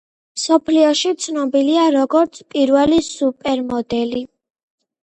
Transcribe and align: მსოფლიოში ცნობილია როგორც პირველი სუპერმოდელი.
მსოფლიოში 0.37 1.11
ცნობილია 1.25 1.83
როგორც 1.99 2.41
პირველი 2.55 3.01
სუპერმოდელი. 3.13 4.27